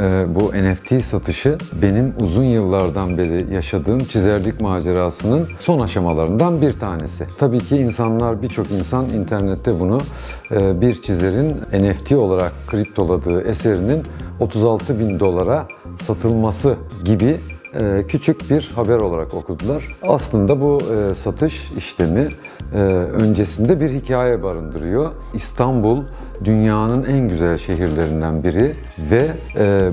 Ee, 0.00 0.24
bu 0.34 0.52
NFT 0.52 1.04
satışı 1.04 1.58
benim 1.82 2.14
uzun 2.20 2.44
yıllardan 2.44 3.18
beri 3.18 3.54
yaşadığım 3.54 4.04
çizerlik 4.04 4.60
macerasının 4.60 5.48
son 5.58 5.80
aşamalarından 5.80 6.60
bir 6.60 6.72
tanesi. 6.72 7.26
Tabii 7.38 7.60
ki 7.60 7.76
insanlar, 7.76 8.42
birçok 8.42 8.70
insan 8.70 9.08
internette 9.08 9.80
bunu 9.80 10.00
e, 10.50 10.80
bir 10.80 10.94
çizerin 10.94 11.56
NFT 11.72 12.12
olarak 12.12 12.52
kriptoladığı 12.66 13.42
eserinin 13.42 14.02
36 14.40 14.98
bin 14.98 15.20
dolara 15.20 15.68
satılması 15.96 16.76
gibi 17.04 17.40
küçük 18.08 18.50
bir 18.50 18.72
haber 18.74 18.96
olarak 18.96 19.34
okudular. 19.34 19.96
Aslında 20.02 20.60
bu 20.60 20.82
e, 20.82 21.14
satış 21.14 21.70
işlemi 21.76 22.28
e, 22.74 22.78
öncesinde 22.78 23.80
bir 23.80 23.90
hikaye 23.90 24.42
barındırıyor. 24.42 25.12
İstanbul 25.34 26.02
dünyanın 26.44 27.04
en 27.04 27.28
güzel 27.28 27.58
şehirlerinden 27.58 28.44
biri 28.44 28.72
ve 29.10 29.26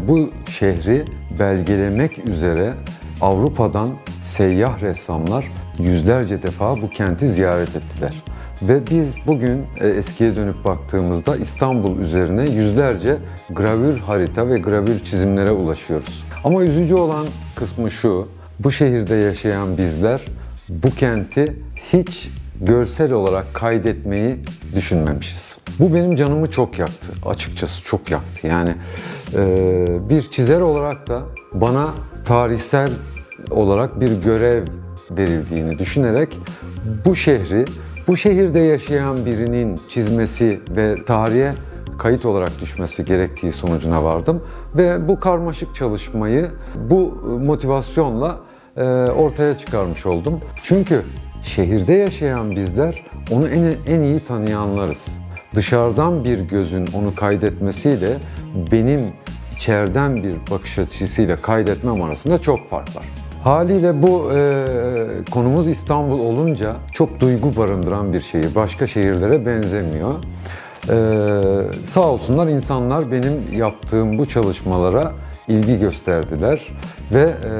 bu 0.07 0.29
şehri 0.49 1.05
belgelemek 1.39 2.27
üzere 2.27 2.73
Avrupa'dan 3.21 3.89
seyyah 4.21 4.81
ressamlar 4.81 5.51
yüzlerce 5.79 6.43
defa 6.43 6.81
bu 6.81 6.89
kenti 6.89 7.27
ziyaret 7.27 7.75
ettiler. 7.75 8.23
Ve 8.61 8.87
biz 8.87 9.15
bugün 9.27 9.65
eskiye 9.79 10.35
dönüp 10.35 10.65
baktığımızda 10.65 11.35
İstanbul 11.35 11.97
üzerine 11.97 12.49
yüzlerce 12.49 13.17
gravür 13.49 13.97
harita 13.97 14.47
ve 14.47 14.57
gravür 14.57 14.99
çizimlere 14.99 15.51
ulaşıyoruz. 15.51 16.25
Ama 16.43 16.63
üzücü 16.63 16.95
olan 16.95 17.25
kısmı 17.55 17.91
şu, 17.91 18.27
bu 18.59 18.71
şehirde 18.71 19.15
yaşayan 19.15 19.77
bizler 19.77 20.21
bu 20.69 20.89
kenti 20.89 21.55
hiç 21.93 22.29
görsel 22.61 23.11
olarak 23.11 23.53
kaydetmeyi 23.53 24.37
düşünmemişiz. 24.75 25.57
Bu 25.79 25.93
benim 25.93 26.15
canımı 26.15 26.51
çok 26.51 26.79
yaktı. 26.79 27.13
Açıkçası 27.25 27.83
çok 27.83 28.11
yaktı. 28.11 28.47
Yani 28.47 28.75
e, 29.33 30.09
bir 30.09 30.21
çizer 30.21 30.61
olarak 30.61 31.07
da 31.07 31.21
bana 31.53 31.93
tarihsel 32.25 32.89
olarak 33.51 34.01
bir 34.01 34.21
görev 34.21 34.63
verildiğini 35.11 35.79
düşünerek 35.79 36.39
bu 37.05 37.15
şehri, 37.15 37.65
bu 38.07 38.17
şehirde 38.17 38.59
yaşayan 38.59 39.25
birinin 39.25 39.79
çizmesi 39.89 40.59
ve 40.69 41.05
tarihe 41.05 41.53
kayıt 42.01 42.25
olarak 42.25 42.61
düşmesi 42.61 43.05
gerektiği 43.05 43.51
sonucuna 43.51 44.03
vardım 44.03 44.43
ve 44.77 45.07
bu 45.07 45.19
karmaşık 45.19 45.75
çalışmayı 45.75 46.51
bu 46.89 46.99
motivasyonla 47.41 48.39
e, 48.77 48.83
ortaya 48.93 49.57
çıkarmış 49.57 50.05
oldum. 50.05 50.41
Çünkü 50.63 51.01
şehirde 51.41 51.93
yaşayan 51.93 52.51
bizler 52.51 53.05
onu 53.31 53.47
en, 53.47 53.75
en 53.87 54.01
iyi 54.01 54.19
tanıyanlarız. 54.19 55.17
Dışarıdan 55.55 56.23
bir 56.23 56.39
gözün 56.39 56.87
onu 56.93 57.15
kaydetmesiyle 57.15 58.17
benim 58.71 59.01
içeriden 59.55 60.23
bir 60.23 60.51
bakış 60.51 60.79
açısıyla 60.79 61.35
kaydetmem 61.35 62.01
arasında 62.01 62.41
çok 62.41 62.67
fark 62.67 62.95
var. 62.95 63.05
Haliyle 63.43 64.01
bu 64.01 64.31
e, 64.35 64.65
konumuz 65.31 65.67
İstanbul 65.67 66.19
olunca 66.19 66.75
çok 66.91 67.19
duygu 67.19 67.55
barındıran 67.55 68.13
bir 68.13 68.21
şehir. 68.21 68.55
Başka 68.55 68.87
şehirlere 68.87 69.45
benzemiyor. 69.45 70.13
Ee, 70.89 71.41
sağ 71.83 72.01
olsunlar 72.01 72.47
insanlar 72.47 73.11
benim 73.11 73.53
yaptığım 73.53 74.17
bu 74.17 74.27
çalışmalara 74.27 75.13
ilgi 75.47 75.79
gösterdiler 75.79 76.67
ve 77.13 77.21
e, 77.21 77.53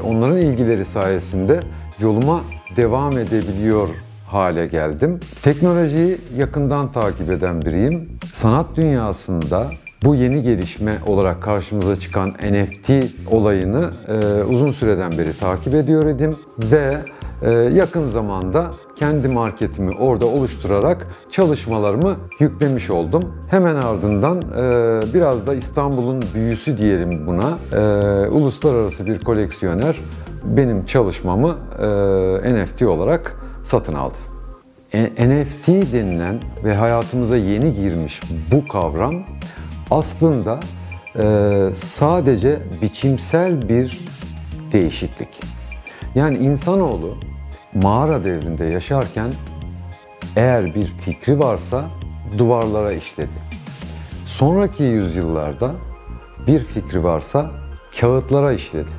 onların 0.00 0.38
ilgileri 0.38 0.84
sayesinde 0.84 1.60
yoluma 2.00 2.40
devam 2.76 3.18
edebiliyor 3.18 3.88
hale 4.26 4.66
geldim. 4.66 5.20
Teknolojiyi 5.42 6.18
yakından 6.36 6.92
takip 6.92 7.30
eden 7.30 7.62
biriyim. 7.62 8.08
Sanat 8.32 8.66
dünyasında 8.76 9.70
bu 10.04 10.14
yeni 10.14 10.42
gelişme 10.42 10.98
olarak 11.06 11.42
karşımıza 11.42 11.96
çıkan 11.96 12.28
NFT 12.30 12.90
olayını 13.30 13.90
e, 14.08 14.42
uzun 14.42 14.70
süreden 14.70 15.18
beri 15.18 15.38
takip 15.38 15.74
ediyor 15.74 16.06
idim 16.06 16.36
ve 16.58 16.98
yakın 17.72 18.06
zamanda 18.06 18.70
kendi 18.96 19.28
marketimi 19.28 19.90
orada 19.98 20.26
oluşturarak 20.26 21.06
çalışmalarımı 21.30 22.16
yüklemiş 22.40 22.90
oldum. 22.90 23.34
Hemen 23.50 23.76
ardından 23.76 24.38
e, 24.38 25.14
biraz 25.14 25.46
da 25.46 25.54
İstanbul'un 25.54 26.24
büyüsü 26.34 26.76
diyelim 26.76 27.26
buna. 27.26 27.58
E, 27.72 28.28
uluslararası 28.28 29.06
bir 29.06 29.20
koleksiyoner 29.20 30.00
benim 30.44 30.84
çalışmamı 30.84 31.56
e, 31.78 32.54
NFT 32.54 32.82
olarak 32.82 33.36
satın 33.62 33.94
aldı. 33.94 34.16
NFT 35.18 35.68
denilen 35.68 36.40
ve 36.64 36.74
hayatımıza 36.74 37.36
yeni 37.36 37.74
girmiş 37.74 38.20
bu 38.52 38.68
kavram 38.68 39.14
aslında 39.90 40.60
sadece 41.74 42.58
biçimsel 42.82 43.68
bir 43.68 44.06
değişiklik. 44.72 45.40
Yani 46.14 46.38
insanoğlu 46.38 47.16
mağara 47.74 48.24
devrinde 48.24 48.64
yaşarken 48.64 49.32
eğer 50.36 50.74
bir 50.74 50.86
fikri 50.86 51.38
varsa 51.38 51.84
duvarlara 52.38 52.92
işledi. 52.92 53.50
Sonraki 54.26 54.82
yüzyıllarda 54.82 55.74
bir 56.46 56.60
fikri 56.60 57.04
varsa 57.04 57.50
kağıtlara 58.00 58.52
işledi. 58.52 58.90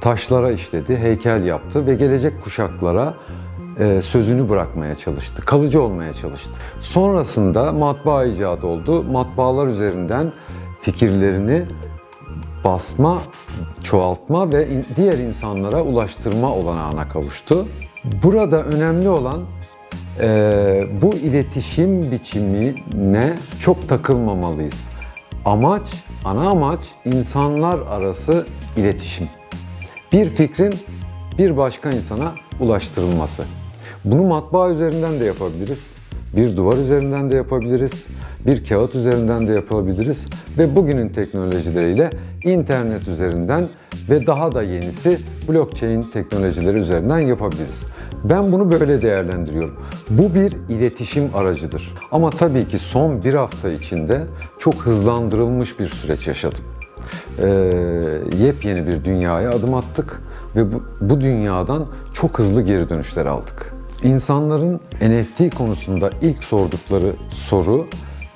Taşlara 0.00 0.50
işledi, 0.52 0.96
heykel 0.96 1.44
yaptı 1.44 1.86
ve 1.86 1.94
gelecek 1.94 2.42
kuşaklara 2.44 3.14
e, 3.78 4.02
sözünü 4.02 4.48
bırakmaya 4.48 4.94
çalıştı, 4.94 5.42
kalıcı 5.42 5.82
olmaya 5.82 6.12
çalıştı. 6.12 6.60
Sonrasında 6.80 7.72
matbaa 7.72 8.24
icat 8.24 8.64
oldu. 8.64 9.02
Matbaalar 9.02 9.66
üzerinden 9.66 10.32
fikirlerini 10.80 11.64
basma, 12.64 13.22
çoğaltma 13.84 14.52
ve 14.52 14.68
diğer 14.96 15.18
insanlara 15.18 15.82
ulaştırma 15.82 16.54
olanağına 16.54 17.08
kavuştu. 17.08 17.66
Burada 18.22 18.64
önemli 18.64 19.08
olan 19.08 19.42
e, 20.20 20.84
bu 21.02 21.14
iletişim 21.14 22.12
biçimine 22.12 23.34
çok 23.60 23.88
takılmamalıyız. 23.88 24.88
Amaç, 25.44 25.82
ana 26.24 26.48
amaç 26.48 26.80
insanlar 27.04 27.78
arası 27.78 28.46
iletişim. 28.76 29.28
Bir 30.12 30.28
fikrin 30.28 30.74
bir 31.38 31.56
başka 31.56 31.90
insana 31.90 32.34
ulaştırılması. 32.60 33.44
Bunu 34.04 34.24
matbaa 34.26 34.70
üzerinden 34.70 35.20
de 35.20 35.24
yapabiliriz. 35.24 35.94
Bir 36.36 36.56
duvar 36.56 36.76
üzerinden 36.76 37.30
de 37.30 37.36
yapabiliriz. 37.36 38.06
Bir 38.46 38.64
kağıt 38.64 38.94
üzerinden 38.94 39.46
de 39.46 39.52
yapabiliriz. 39.52 40.26
Ve 40.58 40.76
bugünün 40.76 41.08
teknolojileriyle 41.08 42.10
internet 42.44 43.08
üzerinden 43.08 43.64
ve 44.10 44.26
daha 44.26 44.54
da 44.54 44.62
yenisi 44.62 45.18
blockchain 45.48 46.02
teknolojileri 46.02 46.78
üzerinden 46.78 47.18
yapabiliriz. 47.18 47.84
Ben 48.24 48.52
bunu 48.52 48.72
böyle 48.72 49.02
değerlendiriyorum. 49.02 49.74
Bu 50.10 50.34
bir 50.34 50.52
iletişim 50.68 51.30
aracıdır. 51.34 51.94
Ama 52.12 52.30
tabii 52.30 52.66
ki 52.66 52.78
son 52.78 53.24
bir 53.24 53.34
hafta 53.34 53.70
içinde 53.70 54.20
çok 54.58 54.74
hızlandırılmış 54.74 55.78
bir 55.78 55.86
süreç 55.86 56.26
yaşadım. 56.26 56.64
Ee, 57.38 57.46
yepyeni 58.38 58.86
bir 58.86 59.04
dünyaya 59.04 59.50
adım 59.50 59.74
attık 59.74 60.22
ve 60.56 60.72
bu, 60.72 60.82
bu 61.00 61.20
dünyadan 61.20 61.86
çok 62.14 62.38
hızlı 62.38 62.62
geri 62.62 62.88
dönüşler 62.88 63.26
aldık. 63.26 63.74
İnsanların 64.02 64.80
NFT 65.02 65.54
konusunda 65.54 66.10
ilk 66.22 66.44
sordukları 66.44 67.12
soru 67.30 67.86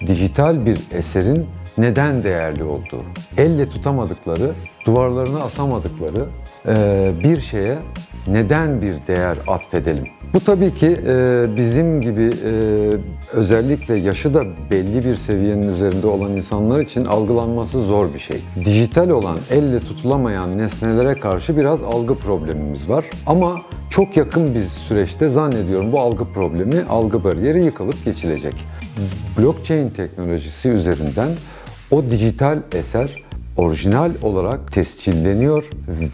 dijital 0.06 0.66
bir 0.66 0.78
eserin 0.92 1.46
neden 1.78 2.22
değerli 2.22 2.64
olduğu. 2.64 3.02
Elle 3.36 3.68
tutamadıkları, 3.68 4.52
duvarlarına 4.86 5.38
asamadıkları 5.38 6.26
bir 7.24 7.40
şeye 7.40 7.78
neden 8.26 8.82
bir 8.82 8.94
değer 9.06 9.38
atfedelim? 9.46 10.04
Bu 10.34 10.40
tabii 10.40 10.74
ki 10.74 10.96
e, 11.06 11.46
bizim 11.56 12.00
gibi 12.00 12.30
e, 12.44 12.52
özellikle 13.32 13.94
yaşı 13.94 14.34
da 14.34 14.44
belli 14.70 15.04
bir 15.04 15.16
seviyenin 15.16 15.68
üzerinde 15.68 16.06
olan 16.06 16.32
insanlar 16.32 16.80
için 16.80 17.04
algılanması 17.04 17.80
zor 17.80 18.14
bir 18.14 18.18
şey. 18.18 18.40
Dijital 18.64 19.10
olan, 19.10 19.36
elle 19.50 19.80
tutulamayan 19.80 20.58
nesnelere 20.58 21.14
karşı 21.14 21.56
biraz 21.56 21.82
algı 21.82 22.14
problemimiz 22.14 22.88
var. 22.88 23.04
Ama 23.26 23.56
çok 23.90 24.16
yakın 24.16 24.54
bir 24.54 24.64
süreçte 24.64 25.28
zannediyorum 25.28 25.92
bu 25.92 26.00
algı 26.00 26.32
problemi, 26.32 26.82
algı 26.88 27.24
bariyeri 27.24 27.64
yıkılıp 27.64 28.04
geçilecek. 28.04 28.54
Blockchain 29.38 29.90
teknolojisi 29.90 30.68
üzerinden 30.68 31.28
o 31.90 32.04
dijital 32.10 32.62
eser 32.72 33.24
orijinal 33.56 34.10
olarak 34.22 34.72
tescilleniyor 34.72 35.64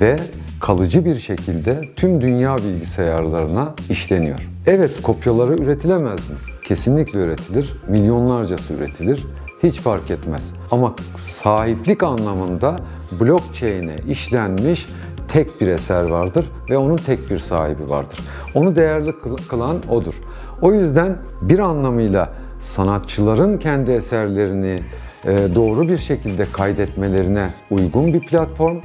ve 0.01 0.19
kalıcı 0.61 1.05
bir 1.05 1.19
şekilde 1.19 1.81
tüm 1.97 2.21
dünya 2.21 2.57
bilgisayarlarına 2.57 3.75
işleniyor. 3.91 4.49
Evet 4.67 5.03
kopyaları 5.03 5.55
üretilemez 5.55 6.31
mi? 6.31 6.37
Kesinlikle 6.65 7.19
üretilir. 7.19 7.73
Milyonlarcası 7.89 8.75
üretilir. 8.75 9.27
Hiç 9.63 9.81
fark 9.81 10.11
etmez. 10.11 10.53
Ama 10.71 10.95
sahiplik 11.17 12.03
anlamında 12.03 12.77
blockchain'e 13.21 13.97
işlenmiş 14.09 14.87
tek 15.29 15.61
bir 15.61 15.69
eser 15.69 16.05
vardır 16.05 16.51
ve 16.71 16.79
onun 16.79 16.97
tek 16.97 17.31
bir 17.31 17.39
sahibi 17.39 17.91
vardır. 17.91 18.19
Onu 18.55 18.77
değerli 18.77 19.15
kılan 19.49 19.77
odur. 19.91 20.15
O 20.63 20.73
yüzden 20.73 21.17
bir 21.43 21.59
anlamıyla 21.59 22.33
sanatçıların 22.61 23.59
kendi 23.59 23.91
eserlerini 23.91 24.79
e, 25.25 25.55
doğru 25.55 25.89
bir 25.89 25.99
şekilde 25.99 26.47
kaydetmelerine 26.53 27.51
uygun 27.71 28.15
bir 28.15 28.21
platform 28.21 28.81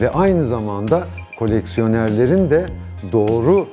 ve 0.00 0.10
aynı 0.10 0.44
zamanda 0.44 1.06
koleksiyonerlerin 1.38 2.50
de 2.50 2.66
doğru 3.12 3.66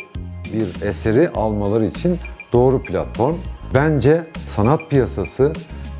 bir 0.53 0.87
eseri 0.87 1.29
almaları 1.29 1.85
için 1.85 2.19
doğru 2.53 2.83
platform. 2.83 3.35
Bence 3.73 4.23
sanat 4.45 4.89
piyasası, 4.89 5.53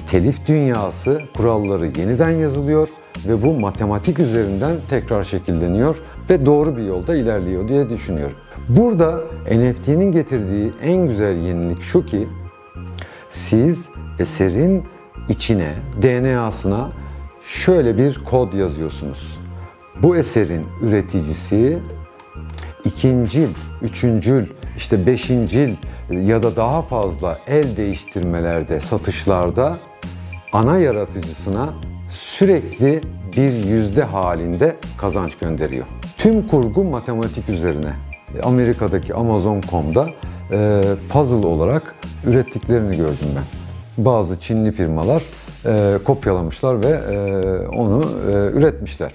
telif 0.08 0.48
dünyası 0.48 1.22
kuralları 1.38 1.86
yeniden 1.86 2.30
yazılıyor 2.30 2.88
ve 3.28 3.44
bu 3.44 3.54
matematik 3.54 4.20
üzerinden 4.20 4.76
tekrar 4.90 5.24
şekilleniyor 5.24 6.02
ve 6.30 6.46
doğru 6.46 6.78
bir 6.78 6.84
yolda 6.84 7.16
ilerliyor 7.16 7.68
diye 7.68 7.90
düşünüyorum. 7.90 8.38
Burada 8.70 9.20
NFT'nin 9.52 10.12
getirdiği 10.12 10.72
en 10.84 11.08
güzel 11.08 11.38
yenilik 11.38 11.82
şu 11.82 12.06
ki 12.06 12.28
siz 13.34 13.90
eserin 14.20 14.84
içine, 15.30 15.74
DNA'sına 16.02 16.92
şöyle 17.44 17.98
bir 17.98 18.24
kod 18.24 18.54
yazıyorsunuz. 18.54 19.40
Bu 20.04 20.18
eserin 20.18 20.66
üreticisi 20.82 21.80
ikincil, 22.86 23.48
üçüncül, 23.82 24.46
işte 24.78 25.06
beşincil 25.06 25.76
ya 26.12 26.44
da 26.44 26.56
daha 26.56 26.82
fazla 26.82 27.40
el 27.48 27.78
değiştirmelerde, 27.78 28.80
satışlarda 28.80 29.78
ana 30.54 30.78
yaratıcısına 30.78 31.74
sürekli 32.10 33.02
bir 33.38 33.54
yüzde 33.54 34.04
halinde 34.04 34.76
kazanç 34.98 35.38
gönderiyor. 35.38 35.86
Tüm 36.18 36.48
kurgu 36.48 36.84
matematik 36.84 37.50
üzerine. 37.50 37.94
Amerika'daki 38.44 39.14
Amazon.com'da 39.14 40.10
puzzle 41.10 41.48
olarak 41.48 41.96
ürettiklerini 42.26 42.98
gördüm 42.98 43.28
ben. 43.36 43.44
Bazı 44.06 44.40
Çinli 44.40 44.72
firmalar 44.72 45.24
e, 45.66 45.98
kopyalamışlar 46.04 46.84
ve 46.84 46.90
e, 46.90 47.18
onu 47.68 48.04
e, 48.04 48.58
üretmişler. 48.58 49.12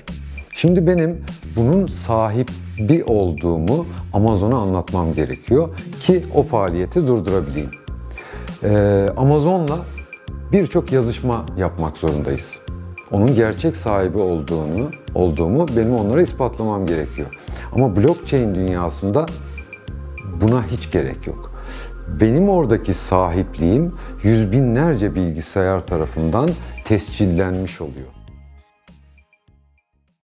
Şimdi 0.55 0.87
benim 0.87 1.25
bunun 1.57 1.87
sahibi 1.87 3.05
olduğumu 3.07 3.87
Amazon'a 4.13 4.57
anlatmam 4.57 5.15
gerekiyor 5.15 5.69
ki 6.01 6.23
o 6.35 6.43
faaliyeti 6.43 7.07
durdurabileyim. 7.07 7.71
Ee, 8.65 9.09
Amazon'la 9.17 9.79
birçok 10.53 10.93
yazışma 10.93 11.47
yapmak 11.57 11.99
zorundayız. 11.99 12.61
Onun 13.11 13.35
gerçek 13.35 13.77
sahibi 13.77 14.19
olduğunu, 14.19 14.91
olduğumu 15.15 15.67
benim 15.77 15.95
onlara 15.95 16.23
ispatlamam 16.23 16.87
gerekiyor. 16.87 17.29
Ama 17.73 17.97
blockchain 17.97 18.55
dünyasında 18.55 19.27
buna 20.41 20.63
hiç 20.67 20.91
gerek 20.91 21.27
yok. 21.27 21.53
Benim 22.21 22.49
oradaki 22.49 22.95
sahipliğim 22.95 23.93
yüz 24.23 24.53
binlerce 24.53 25.15
bilgisayar 25.15 25.87
tarafından 25.87 26.51
tescillenmiş 26.85 27.81
oluyor. 27.81 28.18